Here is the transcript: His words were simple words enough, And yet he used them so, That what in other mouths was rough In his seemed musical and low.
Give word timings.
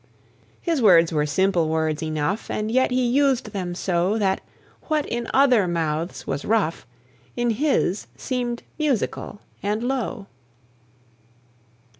His 0.59 0.81
words 0.81 1.13
were 1.13 1.27
simple 1.27 1.69
words 1.69 2.01
enough, 2.01 2.49
And 2.49 2.71
yet 2.71 2.89
he 2.89 3.05
used 3.05 3.51
them 3.53 3.75
so, 3.75 4.17
That 4.17 4.41
what 4.85 5.05
in 5.05 5.27
other 5.31 5.67
mouths 5.67 6.25
was 6.25 6.43
rough 6.43 6.87
In 7.35 7.51
his 7.51 8.07
seemed 8.17 8.63
musical 8.79 9.41
and 9.61 9.83
low. 9.83 10.25